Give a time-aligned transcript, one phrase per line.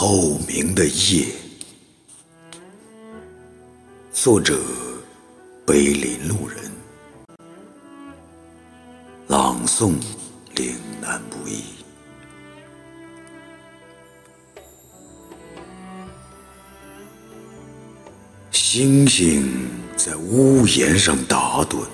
[0.00, 1.26] 透明的夜，
[4.14, 4.58] 作者：
[5.66, 6.58] 碑林路人，
[9.28, 9.92] 朗诵：
[10.56, 11.64] 岭南不易。
[18.50, 21.84] 星星在屋檐上打盹，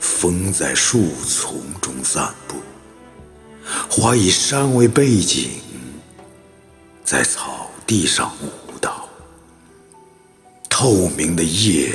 [0.00, 2.56] 风在树丛中散步，
[3.90, 5.50] 花以山为背景。
[7.12, 9.06] 在草地上舞蹈，
[10.70, 11.92] 透明的夜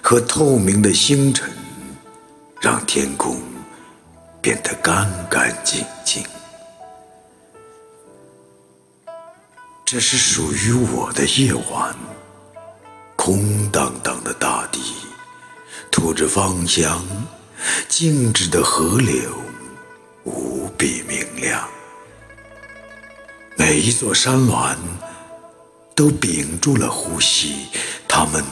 [0.00, 1.50] 和透明的星辰，
[2.60, 3.42] 让天空
[4.40, 6.22] 变得干干净净。
[9.84, 11.92] 这是属于我的夜晚，
[13.16, 14.80] 空荡荡的大地，
[15.90, 17.04] 吐着芳香，
[17.88, 19.32] 静止的河流，
[20.22, 21.68] 无比明亮。
[23.70, 24.78] 每一座山峦
[25.94, 27.66] 都屏住了呼吸，
[28.08, 28.42] 他们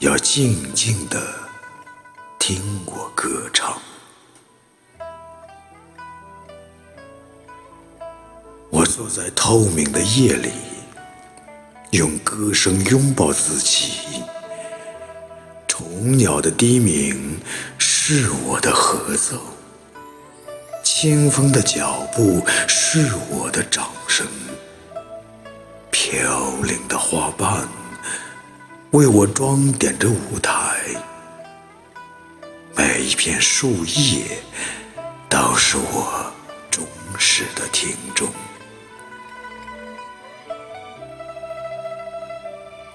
[0.00, 1.22] 要静静地
[2.40, 3.80] 听我歌唱。
[8.68, 10.50] 我坐在透明的夜里，
[11.92, 14.24] 用歌声拥抱自己。
[15.68, 17.38] 虫鸟的低鸣
[17.78, 19.40] 是我的合奏。
[21.00, 24.26] 清风的脚步是我的掌声，
[25.92, 27.68] 飘零的花瓣
[28.90, 30.76] 为我装点着舞台，
[32.74, 34.42] 每一片树叶
[35.28, 36.32] 都是我
[36.68, 36.84] 忠
[37.16, 38.28] 实的听众。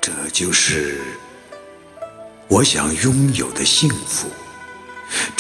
[0.02, 1.00] 这就是
[2.50, 4.28] 我想拥有的幸福。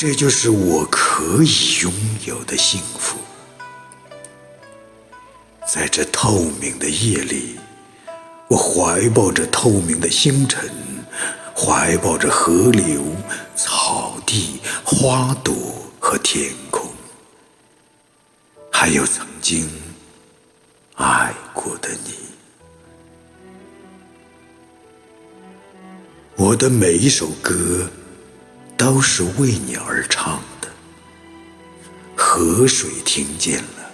[0.05, 1.93] 这就是我可以拥
[2.25, 3.17] 有的幸福。
[5.65, 7.57] 在这透明的夜里，
[8.49, 10.69] 我怀抱着透明的星辰，
[11.55, 13.02] 怀抱着河流、
[13.55, 15.55] 草地、花朵
[16.02, 16.92] 和天空，
[18.69, 19.69] 还有曾经
[20.95, 22.11] 爱过的你。
[26.36, 27.89] 我的每一首歌。
[28.78, 30.70] 都是为你而唱的。
[32.16, 33.92] 河水听见了，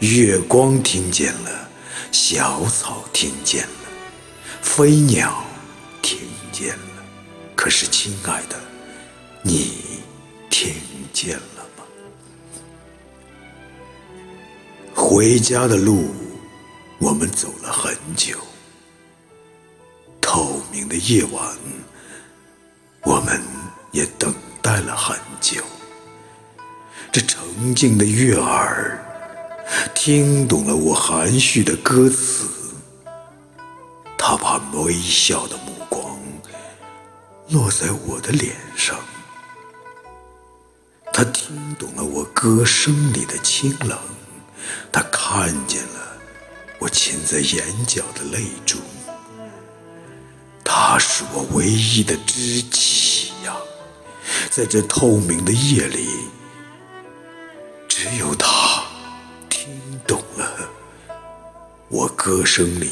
[0.00, 1.68] 月光听见了，
[2.12, 3.88] 小草听见了，
[4.62, 5.44] 飞鸟
[6.02, 6.18] 听
[6.52, 7.04] 见了。
[7.54, 8.56] 可是，亲爱的，
[9.42, 10.00] 你
[10.50, 10.74] 听
[11.12, 11.84] 见了吗？
[14.94, 16.14] 回家的路，
[16.98, 18.38] 我们走了很久。
[20.20, 21.56] 透明的夜晚，
[23.02, 23.40] 我们。
[24.68, 25.64] 待了很久，
[27.10, 29.02] 这澄净的悦耳
[29.94, 32.46] 听懂了我含蓄的歌词，
[34.18, 36.20] 他把微笑的目光
[37.48, 39.00] 落在我的脸上，
[41.14, 43.98] 他听懂了我歌声里的清冷，
[44.92, 46.18] 他看见了
[46.78, 48.76] 我噙在眼角的泪珠，
[50.62, 53.07] 他是我唯一的知己。
[54.58, 56.08] 在这透明的夜里，
[57.86, 58.82] 只有他
[59.48, 59.70] 听
[60.04, 60.68] 懂了
[61.86, 62.90] 我歌声里。